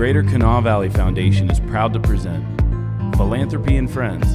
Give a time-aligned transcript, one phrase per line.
[0.00, 2.42] Greater Kanawha Valley Foundation is proud to present
[3.16, 4.32] Philanthropy and Friends,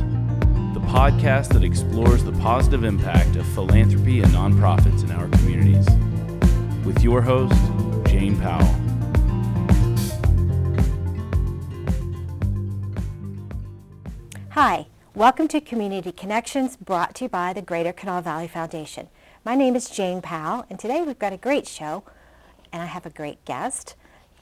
[0.75, 5.87] the podcast that explores the positive impact of philanthropy and nonprofits in our communities.
[6.85, 7.55] With your host,
[8.07, 8.63] Jane Powell.
[14.51, 14.85] Hi,
[15.15, 19.07] welcome to Community Connections brought to you by the Greater Kanawha Valley Foundation.
[19.43, 22.03] My name is Jane Powell, and today we've got a great show,
[22.71, 23.95] and I have a great guest.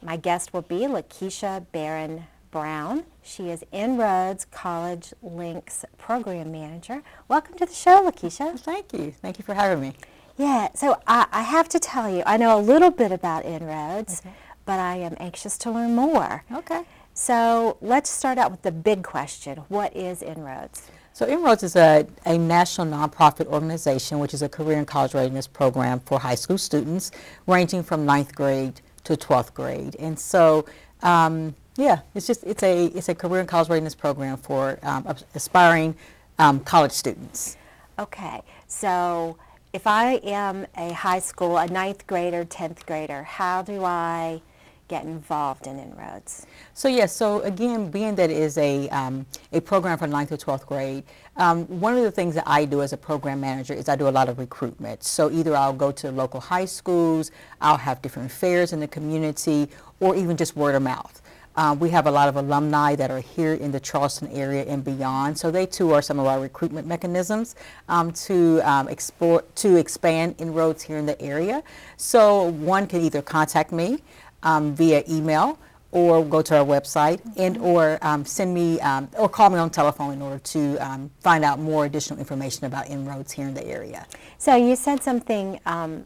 [0.04, 3.06] My guest will be Lakeisha Barron Brown.
[3.22, 7.04] She is INROADS College Links Program Manager.
[7.30, 8.60] Welcome to the show, LaKeisha.
[8.60, 9.14] Thank you.
[9.22, 9.94] Thank you for having me.
[10.38, 14.20] Yeah, so I, I have to tell you, I know a little bit about INROADS,
[14.20, 14.36] okay.
[14.66, 16.44] but I am anxious to learn more.
[16.52, 16.82] Okay.
[17.14, 19.60] So let's start out with the big question.
[19.70, 20.82] What is INROADS?
[21.14, 25.48] So INROADS is a, a national nonprofit organization, which is a career and college readiness
[25.48, 27.12] program for high school students,
[27.48, 29.96] ranging from ninth grade to 12th grade.
[30.00, 30.66] And so,
[31.02, 35.08] um, yeah, it's just it's a it's a career and college readiness program for um,
[35.34, 35.96] aspiring
[36.40, 37.58] um, college students.
[37.98, 39.38] Okay, so
[39.72, 44.42] if I am a high school, a ninth grader, tenth grader, how do I
[44.88, 46.46] get involved in INROADS?
[46.74, 50.38] So yes, so again, being that it is a, um, a program for 9th to
[50.38, 51.04] 12th grade,
[51.38, 54.08] um, one of the things that I do as a program manager is I do
[54.08, 55.04] a lot of recruitment.
[55.04, 59.70] So either I'll go to local high schools, I'll have different fairs in the community,
[60.00, 61.22] or even just word of mouth.
[61.56, 64.84] Uh, we have a lot of alumni that are here in the Charleston area and
[64.84, 67.56] beyond, so they too are some of our recruitment mechanisms
[67.90, 71.64] um, to um, explore to expand INROADS here in the area.
[71.98, 74.00] So one can either contact me
[74.44, 75.58] um, via email
[75.94, 79.70] or go to our website and or um, send me um, or call me on
[79.70, 83.66] telephone in order to um, find out more additional information about INROADS here in the
[83.66, 84.06] area.
[84.40, 86.06] So you said something um,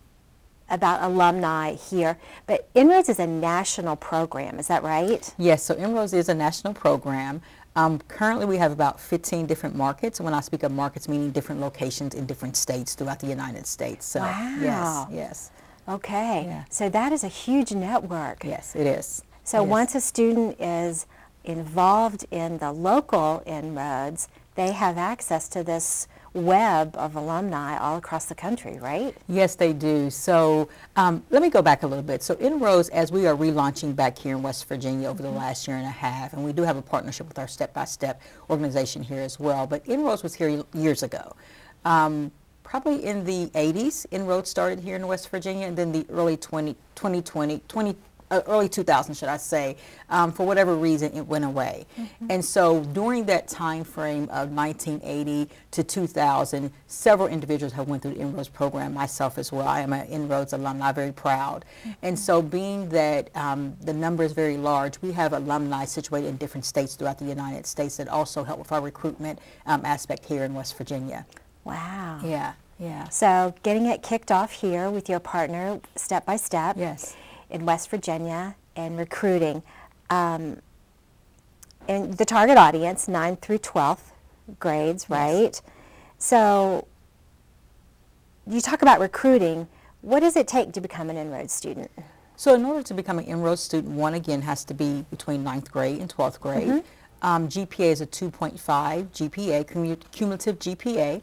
[0.70, 5.34] about alumni here, but INROADS is a national program, is that right?
[5.38, 7.42] Yes, so INROADS is a national program.
[7.78, 10.20] Um, currently, we have about 15 different markets.
[10.20, 14.04] When I speak of markets, meaning different locations in different states throughout the United States.
[14.04, 14.58] So, wow.
[14.60, 15.52] yes, yes.
[15.88, 16.46] Okay.
[16.46, 16.64] Yeah.
[16.70, 18.44] So that is a huge network.
[18.44, 19.24] Yes, it is.
[19.44, 21.06] So once a student is
[21.46, 28.26] involved in the local INROADS, they have access to this web of alumni all across
[28.26, 29.16] the country, right?
[29.30, 30.10] Yes, they do.
[30.10, 32.22] So um, let me go back a little bit.
[32.24, 35.38] So INROADS, as we are relaunching back here in West Virginia over the mm-hmm.
[35.38, 37.86] last year and a half, and we do have a partnership with our Step by
[37.86, 41.36] Step organization here as well, but INROADS was here years ago.
[41.86, 42.32] Um,
[42.68, 46.74] probably in the 80s, INROADS started here in West Virginia, and then the early 20,
[46.96, 47.96] 2020, 20,
[48.30, 49.78] uh, early 2000s, should I say,
[50.10, 51.86] um, for whatever reason, it went away.
[51.98, 52.28] Mm-hmm.
[52.30, 58.16] And so during that time frame of 1980 to 2000, several individuals have went through
[58.16, 59.66] the INROADS program, myself as well.
[59.66, 61.64] I am an INROADS alumni, very proud.
[61.64, 61.92] Mm-hmm.
[62.02, 66.36] And so being that um, the number is very large, we have alumni situated in
[66.36, 70.44] different states throughout the United States that also help with our recruitment um, aspect here
[70.44, 71.26] in West Virginia.
[71.68, 72.22] Wow.
[72.24, 73.10] Yeah, yeah.
[73.10, 76.76] So getting it kicked off here with your partner step by step.
[76.78, 77.16] Yes.
[77.50, 79.64] In West Virginia and recruiting.
[80.10, 80.62] Um,
[81.88, 84.12] and the target audience, 9 through 12th
[84.60, 85.42] grades, right?
[85.42, 85.62] Yes.
[86.18, 86.88] So
[88.46, 89.68] you talk about recruiting.
[90.02, 91.92] What does it take to become an INROADS student?
[92.36, 95.72] So in order to become an INROADS student, one again has to be between ninth
[95.72, 96.68] grade and 12th grade.
[96.68, 97.26] Mm-hmm.
[97.26, 98.60] Um, GPA is a 2.5
[99.08, 101.22] GPA, cumulative GPA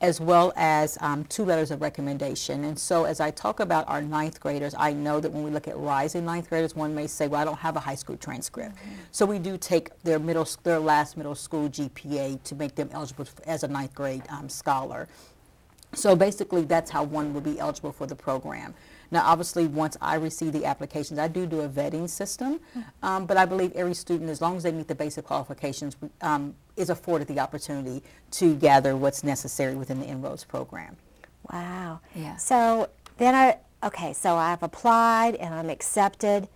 [0.00, 2.64] as well as um, two letters of recommendation.
[2.64, 5.66] And so as I talk about our ninth graders, I know that when we look
[5.66, 8.76] at rising ninth graders, one may say, well, I don't have a high school transcript.
[8.76, 8.94] Mm-hmm.
[9.10, 13.26] So we do take their middle, their last middle school GPA to make them eligible
[13.46, 15.08] as a ninth grade um, scholar.
[15.94, 18.74] So basically, that's how one will be eligible for the program.
[19.10, 22.60] Now, obviously, once I receive the applications, I do do a vetting system,
[23.02, 26.54] um, but I believe every student, as long as they meet the basic qualifications, um,
[26.76, 28.02] is afforded the opportunity
[28.32, 30.96] to gather what's necessary within the INROADS program.
[31.52, 32.00] Wow.
[32.14, 32.36] Yeah.
[32.36, 36.48] So then I, okay, so I've applied and I'm accepted.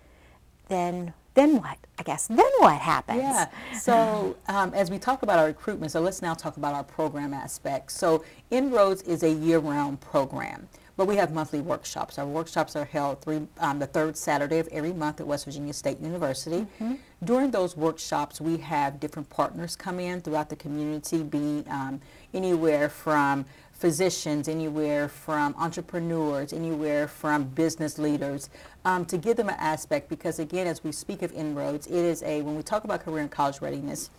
[0.69, 1.79] Then then what?
[1.99, 3.23] I guess then what happens?
[3.23, 3.49] Yeah.
[3.79, 7.33] So um, as we talk about our recruitment, so let's now talk about our program
[7.33, 7.91] aspect.
[7.93, 12.19] So INROADS is a year-round program but we have monthly workshops.
[12.19, 15.73] Our workshops are held three, um, the third Saturday of every month at West Virginia
[15.73, 16.67] State University.
[16.81, 16.95] Mm-hmm.
[17.25, 22.01] During those workshops, we have different partners come in throughout the community, being um,
[22.35, 28.49] anywhere from physicians, anywhere from entrepreneurs, anywhere from business leaders,
[28.85, 32.23] um, to give them an aspect because again, as we speak of INROADS, it is
[32.23, 34.11] a, when we talk about career and college readiness,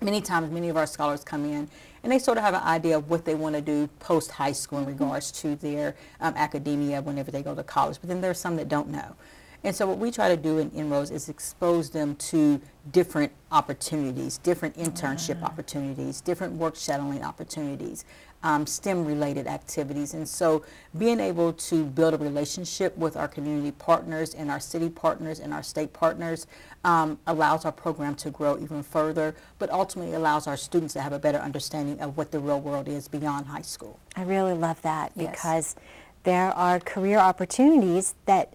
[0.00, 1.68] many times many of our scholars come in
[2.02, 4.52] and they sort of have an idea of what they want to do post high
[4.52, 7.98] school in regards to their um, academia whenever they go to college.
[8.00, 9.14] But then there are some that don't know.
[9.62, 12.60] And so what we try to do in INROADS is expose them to
[12.92, 15.44] different opportunities, different internship mm.
[15.44, 18.06] opportunities, different work shadowing opportunities,
[18.42, 20.14] um, STEM related activities.
[20.14, 20.64] And so
[20.96, 25.52] being able to build a relationship with our community partners and our city partners and
[25.52, 26.46] our state partners
[26.84, 31.12] um, allows our program to grow even further, but ultimately allows our students to have
[31.12, 33.98] a better understanding of what the real world is beyond high school.
[34.16, 35.30] I really love that yes.
[35.30, 35.76] because
[36.22, 38.54] there are career opportunities that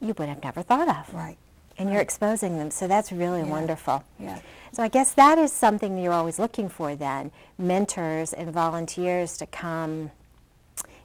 [0.00, 1.14] you would have never thought of.
[1.14, 1.36] Right.
[1.78, 1.94] And right.
[1.94, 3.46] you're exposing them, so that's really yeah.
[3.46, 4.04] wonderful.
[4.18, 4.38] Yeah.
[4.72, 9.46] So I guess that is something you're always looking for then, mentors and volunteers to
[9.46, 10.10] come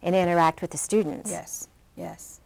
[0.02, 1.32] and interact with the students.
[1.32, 2.40] Yes, yes.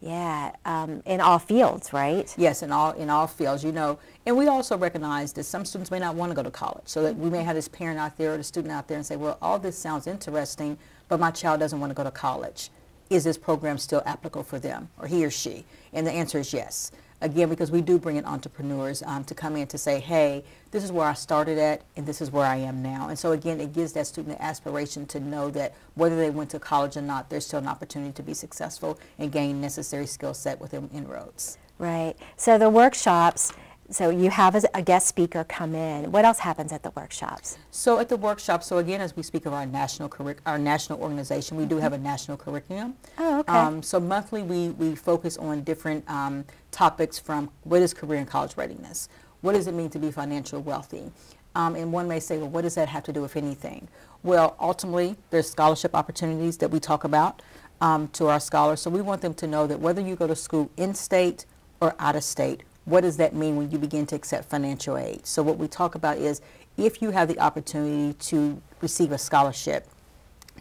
[0.00, 2.32] Yeah, um, in all fields, right?
[2.36, 3.64] Yes, in all in all fields.
[3.64, 6.50] You know, and we also recognize that some students may not want to go to
[6.50, 8.98] college, so that we may have this parent out there or the student out there
[8.98, 10.76] and say, well, all this sounds interesting,
[11.08, 12.70] but my child doesn't want to go to college.
[13.10, 15.64] Is this program still applicable for them, or he or she?
[15.92, 19.56] And the answer is yes again, because we do bring in entrepreneurs um, to come
[19.56, 22.56] in to say, hey, this is where I started at and this is where I
[22.56, 23.08] am now.
[23.08, 26.50] And so again, it gives that student the aspiration to know that whether they went
[26.50, 30.34] to college or not, there's still an opportunity to be successful and gain necessary skill
[30.34, 31.56] set within INROADS.
[31.78, 32.14] Right.
[32.36, 33.52] So the workshops,
[33.90, 36.10] so you have a guest speaker come in.
[36.10, 37.58] What else happens at the workshops?
[37.70, 40.12] So at the workshops, so again, as we speak of our national
[40.44, 42.96] our national organization, we do have a national curriculum.
[43.18, 43.52] Oh, okay.
[43.52, 48.28] Um, so monthly, we we focus on different um, topics from what is career and
[48.28, 49.08] college readiness,
[49.40, 51.10] what does it mean to be financially wealthy,
[51.54, 53.88] um, and one may say, well, what does that have to do with anything?
[54.22, 57.42] Well, ultimately, there's scholarship opportunities that we talk about
[57.80, 58.80] um, to our scholars.
[58.80, 61.46] So we want them to know that whether you go to school in state
[61.80, 65.26] or out of state what does that mean when you begin to accept financial aid?
[65.26, 66.40] So what we talk about is
[66.78, 69.86] if you have the opportunity to receive a scholarship,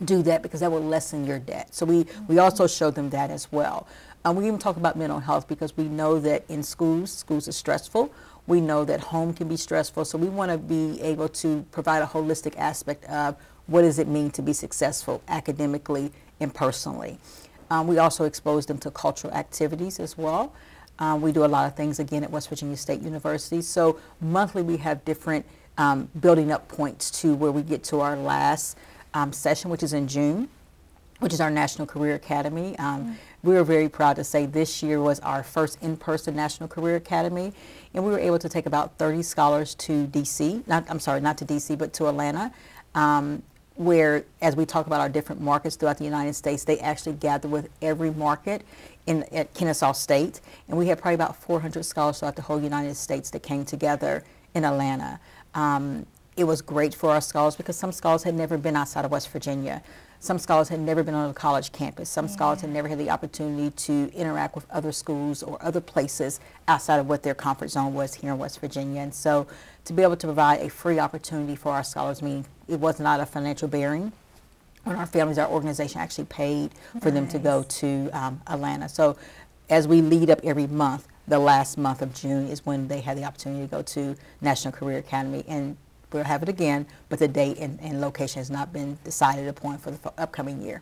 [0.03, 1.73] do that because that will lessen your debt.
[1.73, 3.87] So we, we also show them that as well.
[4.25, 7.53] Um, we even talk about mental health because we know that in schools, schools are
[7.53, 8.11] stressful.
[8.47, 10.05] We know that home can be stressful.
[10.05, 13.35] So we want to be able to provide a holistic aspect of
[13.67, 17.19] what does it mean to be successful academically and personally.
[17.69, 20.53] Um, we also expose them to cultural activities as well.
[20.99, 23.61] Um, we do a lot of things again at West Virginia State University.
[23.61, 25.45] So monthly we have different
[25.77, 28.77] um, building up points to where we get to our last
[29.13, 30.47] um, session, which is in June,
[31.19, 32.75] which is our National Career Academy.
[32.79, 33.13] Mm-hmm.
[33.43, 37.53] We are very proud to say this year was our first in-person National Career Academy,
[37.93, 40.67] and we were able to take about 30 scholars to DC.
[40.67, 42.51] Not, I'm sorry, not to DC, but to Atlanta.
[42.95, 43.43] Um,
[43.75, 47.47] where, as we talk about our different markets throughout the United States, they actually gather
[47.47, 48.63] with every market
[49.05, 52.95] in, at Kennesaw State, and we had probably about 400 scholars throughout the whole United
[52.95, 54.23] States that came together
[54.53, 55.19] in Atlanta.
[55.53, 56.05] Um,
[56.35, 59.29] it was great for our scholars because some scholars had never been outside of West
[59.29, 59.81] Virginia.
[60.19, 62.09] Some scholars had never been on a college campus.
[62.09, 62.31] Some yeah.
[62.31, 66.99] scholars had never had the opportunity to interact with other schools or other places outside
[66.99, 69.01] of what their comfort zone was here in West Virginia.
[69.01, 69.45] And so
[69.85, 73.19] to be able to provide a free opportunity for our scholars, mean it was not
[73.19, 74.11] a financial bearing
[74.85, 76.71] when our families, our organization actually paid
[77.01, 77.13] for nice.
[77.13, 78.87] them to go to um, Atlanta.
[78.87, 79.17] So
[79.69, 83.17] as we lead up every month, the last month of June is when they had
[83.17, 85.43] the opportunity to go to National Career Academy.
[85.47, 85.75] And
[86.13, 89.79] we'll have it again, but the date and, and location has not been decided upon
[89.79, 90.81] for the upcoming year.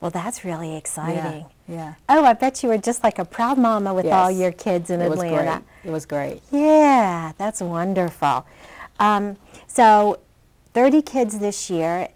[0.00, 1.44] Well, that's really exciting.
[1.68, 1.74] Yeah.
[1.74, 1.94] yeah.
[2.08, 4.14] Oh, I bet you were just like a proud mama with yes.
[4.14, 5.32] all your kids in it Atlanta.
[5.32, 5.62] Was great.
[5.84, 6.42] It was great.
[6.50, 8.46] Yeah, that's wonderful.
[8.98, 10.20] Um, so,
[10.72, 12.08] 30 kids this year,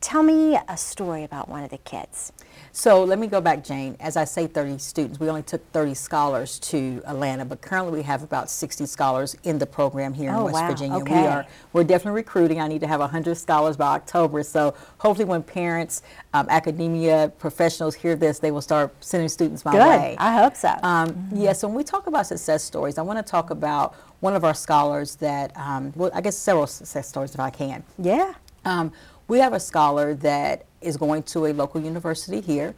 [0.00, 2.32] Tell me a story about one of the kids.
[2.70, 3.96] So let me go back, Jane.
[3.98, 8.02] As I say 30 students, we only took 30 scholars to Atlanta, but currently we
[8.04, 10.68] have about 60 scholars in the program here oh, in West wow.
[10.68, 10.98] Virginia.
[10.98, 11.22] Okay.
[11.22, 12.60] We are, we're definitely recruiting.
[12.60, 14.44] I need to have 100 scholars by October.
[14.44, 16.02] So hopefully when parents,
[16.32, 19.80] um, academia, professionals hear this, they will start sending students my Good.
[19.80, 20.16] way.
[20.18, 20.68] I hope so.
[20.84, 21.36] Um, mm-hmm.
[21.36, 24.36] Yes, yeah, so when we talk about success stories, I want to talk about one
[24.36, 27.82] of our scholars that, um, well, I guess several success stories if I can.
[27.98, 28.34] Yeah.
[28.64, 28.92] Um,
[29.28, 32.74] we have a scholar that is going to a local university here,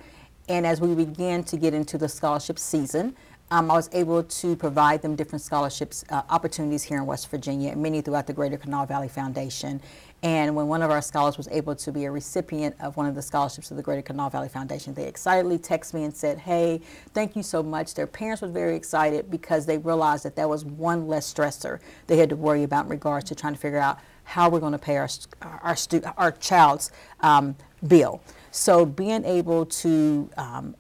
[0.49, 3.15] and as we begin to get into the scholarship season,
[3.53, 7.71] um, I was able to provide them different scholarships uh, opportunities here in West Virginia,
[7.73, 9.81] and many throughout the Greater Kanawha Valley Foundation.
[10.23, 13.15] And when one of our scholars was able to be a recipient of one of
[13.15, 16.81] the scholarships of the Greater Kanawha Valley Foundation, they excitedly texted me and said, hey,
[17.15, 17.95] thank you so much.
[17.95, 22.19] Their parents were very excited because they realized that that was one less stressor they
[22.19, 24.79] had to worry about in regards to trying to figure out how we're going to
[24.79, 25.09] pay our,
[25.43, 25.77] our,
[26.17, 28.21] our child's um, bill.
[28.51, 30.75] So being able to um,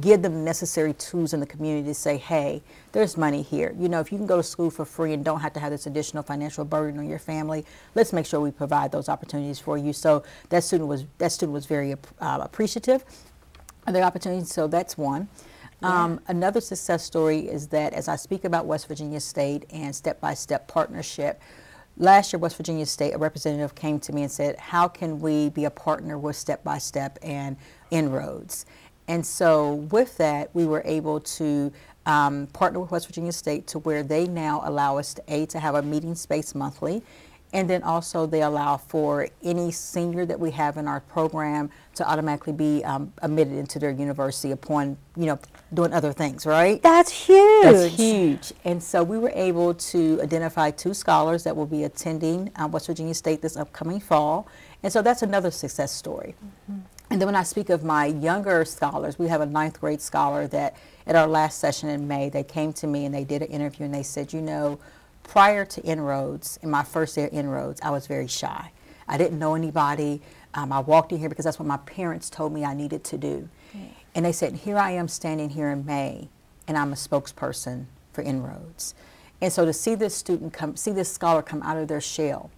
[0.00, 3.74] give them necessary tools in the community to say, hey, there's money here.
[3.78, 5.70] You know, if you can go to school for free and don't have to have
[5.70, 7.64] this additional financial burden on your family,
[7.94, 9.92] let's make sure we provide those opportunities for you.
[9.92, 13.04] So that student was that student was very uh, appreciative
[13.86, 14.44] of the opportunity.
[14.44, 15.28] So that's one.
[15.82, 20.20] Um, another success story is that as I speak about West Virginia State and step
[20.20, 21.40] by step partnership,
[21.96, 25.50] last year West Virginia State, a representative came to me and said, How can we
[25.50, 27.56] be a partner with Step by Step and
[27.90, 28.66] Inroads?
[29.08, 31.72] And so, with that, we were able to
[32.06, 35.60] um, partner with West Virginia State to where they now allow us to a to
[35.60, 37.02] have a meeting space monthly,
[37.52, 42.08] and then also they allow for any senior that we have in our program to
[42.08, 45.38] automatically be um, admitted into their university upon you know
[45.72, 46.46] doing other things.
[46.46, 46.82] Right?
[46.82, 47.62] That's huge.
[47.64, 48.52] That's huge.
[48.64, 52.86] And so we were able to identify two scholars that will be attending uh, West
[52.86, 54.48] Virginia State this upcoming fall,
[54.82, 56.34] and so that's another success story.
[56.70, 56.80] Mm-hmm.
[57.08, 60.48] And then when I speak of my younger scholars, we have a ninth grade scholar
[60.48, 60.76] that
[61.06, 63.86] at our last session in May, they came to me and they did an interview
[63.86, 64.80] and they said, you know,
[65.26, 68.70] prior to Inroads, in my first year Inroads, I was very shy.
[69.08, 70.22] I didn't know anybody.
[70.54, 73.18] Um, I walked in here because that's what my parents told me I needed to
[73.18, 73.48] do.
[74.14, 76.28] And they said, here I am standing here in May,
[76.66, 78.94] and I'm a spokesperson for Inroads.
[79.42, 82.50] And so to see this student come, see this scholar come out of their shell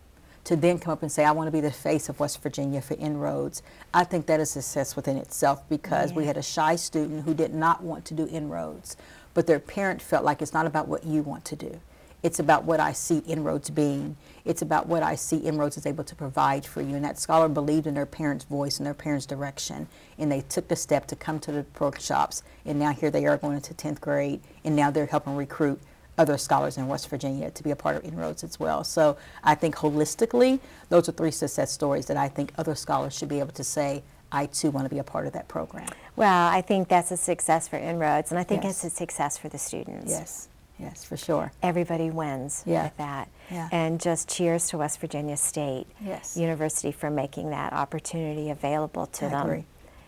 [0.44, 2.80] to then come up and say, I want to be the face of West Virginia
[2.80, 6.16] for inroads, I think that is a success within itself because yeah.
[6.16, 8.96] we had a shy student who did not want to do inroads,
[9.34, 11.80] but their parent felt like it's not about what you want to do.
[12.22, 14.16] It's about what I see inroads being.
[14.44, 16.94] It's about what I see inroads is able to provide for you.
[16.96, 19.86] And that scholar believed in their parents' voice and their parents' direction.
[20.18, 22.42] And they took the step to come to the workshops.
[22.64, 24.40] And now here they are going into 10th grade.
[24.64, 25.80] And now they're helping recruit
[26.18, 28.82] other scholars in West Virginia to be a part of Inroads as well.
[28.82, 30.58] So I think holistically,
[30.88, 34.02] those are three success stories that I think other scholars should be able to say,
[34.30, 35.88] I too want to be a part of that program.
[36.16, 38.84] Well, I think that's a success for Inroads, and I think yes.
[38.84, 40.10] it's a success for the students.
[40.10, 40.48] Yes,
[40.78, 41.52] yes, for sure.
[41.62, 42.84] Everybody wins yeah.
[42.84, 43.28] with that.
[43.50, 43.68] Yeah.
[43.72, 46.36] And just cheers to West Virginia State yes.
[46.36, 49.40] University for making that opportunity available to I them.
[49.40, 49.64] I agree.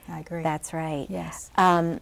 [0.09, 0.43] I agree.
[0.43, 1.07] That's right.
[1.09, 1.51] Yes.
[1.57, 2.01] Um,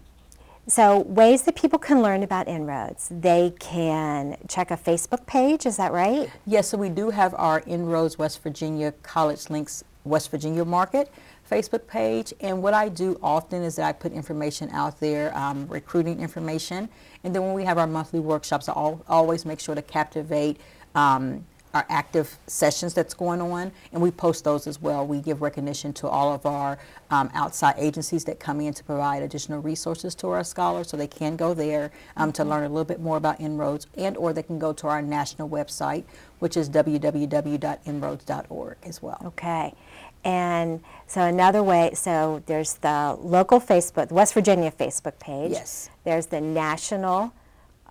[0.66, 3.08] so, ways that people can learn about Inroads.
[3.10, 6.30] They can check a Facebook page, is that right?
[6.44, 11.10] Yes, so we do have our Inroads West Virginia College Links West Virginia Market
[11.48, 12.34] Facebook page.
[12.40, 16.88] And what I do often is that I put information out there, um, recruiting information.
[17.24, 20.58] And then when we have our monthly workshops, I always make sure to captivate.
[20.94, 21.44] Um,
[21.74, 25.06] our active sessions that's going on, and we post those as well.
[25.06, 26.78] We give recognition to all of our
[27.10, 31.06] um, outside agencies that come in to provide additional resources to our scholars, so they
[31.06, 34.42] can go there um, to learn a little bit more about Inroads, and or they
[34.42, 36.04] can go to our national website,
[36.38, 39.20] which is www.inroads.org as well.
[39.24, 39.74] Okay.
[40.24, 45.52] And so another way, so there's the local Facebook, the West Virginia Facebook page.
[45.52, 45.90] Yes.
[46.04, 47.32] There's the national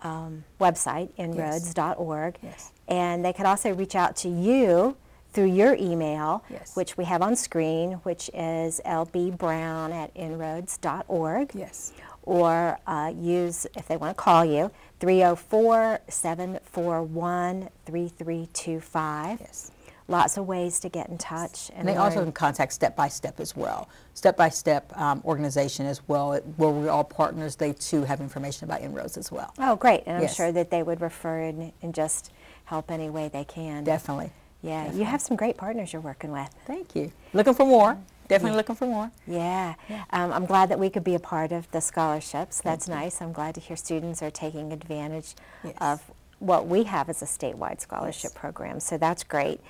[0.01, 2.37] um, website, inroads.org.
[2.41, 2.71] Yes.
[2.87, 4.95] And they could also reach out to you
[5.33, 6.75] through your email, yes.
[6.75, 11.51] which we have on screen, which is lbbrown at inroads.org.
[11.53, 11.93] Yes.
[12.23, 19.39] Or uh, use, if they want to call you, 304 741 3325.
[19.39, 19.71] Yes
[20.07, 21.69] lots of ways to get in touch.
[21.69, 22.01] And, and they learn.
[22.01, 23.89] also can contact Step by Step as well.
[24.13, 27.55] Step by Step um, organization as well, where we're all partners.
[27.55, 29.53] They too have information about Inroads as well.
[29.59, 30.03] Oh, great!
[30.05, 30.31] And yes.
[30.31, 32.31] I'm sure that they would refer and, and, just
[32.65, 33.83] help any way they can.
[33.83, 34.31] Definitely.
[34.61, 34.99] Yeah, Definitely.
[34.99, 36.49] you have some great partners you're working with.
[36.65, 37.11] Thank you.
[37.33, 37.97] Looking for more.
[38.27, 38.57] Definitely yeah.
[38.57, 39.11] looking for more.
[39.25, 39.75] Yeah.
[39.89, 40.03] yeah.
[40.09, 42.59] Um, I'm glad that we could be a part of the scholarships.
[42.59, 43.21] That's nice.
[43.21, 45.33] I'm glad to hear students are taking advantage
[45.63, 45.75] yes.
[45.79, 48.37] of what we have as a statewide scholarship yes.
[48.37, 48.79] program.
[48.79, 49.61] So that's great.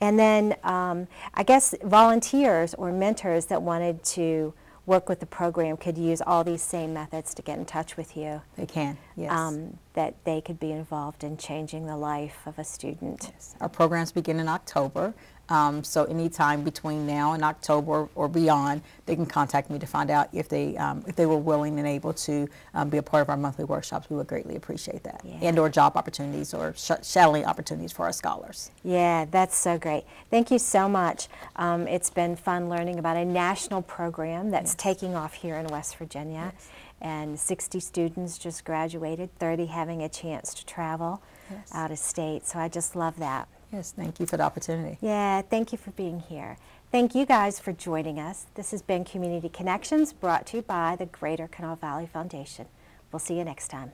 [0.00, 4.54] And then um, I guess volunteers or mentors that wanted to
[4.86, 8.16] work with the program could use all these same methods to get in touch with
[8.16, 8.42] you.
[8.56, 9.30] They can, yes.
[9.30, 13.30] Um, that they could be involved in changing the life of a student.
[13.32, 13.54] Yes.
[13.60, 15.14] Our programs begin in October.
[15.50, 20.08] Um, so anytime between now and October or beyond, they can contact me to find
[20.10, 23.22] out if they um, if they were willing and able to um, be a part
[23.22, 24.08] of our monthly workshops.
[24.08, 25.38] We would greatly appreciate that, yeah.
[25.42, 28.70] and or job opportunities or sh- shadowing opportunities for our scholars.
[28.84, 30.04] Yeah, that's so great.
[30.30, 31.28] Thank you so much.
[31.56, 34.76] Um, it's been fun learning about a national program that's yes.
[34.76, 36.52] taking off here in West Virginia.
[36.54, 36.68] Yes.
[37.02, 41.70] And 60 students just graduated, 30 having a chance to travel yes.
[41.72, 42.46] out of state.
[42.46, 43.48] So I just love that.
[43.72, 44.98] Yes, thank you for the opportunity.
[45.00, 46.56] Yeah, thank you for being here.
[46.90, 48.46] Thank you guys for joining us.
[48.54, 52.66] This has been Community Connections brought to you by the Greater Kanawha Valley Foundation.
[53.12, 53.92] We'll see you next time.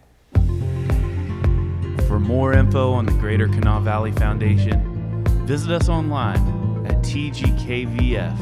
[2.08, 8.36] For more info on the Greater Kanawha Valley Foundation, visit us online at tgkvf.org.